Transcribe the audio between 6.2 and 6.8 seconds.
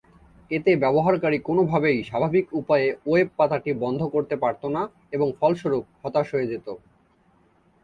করে যেত।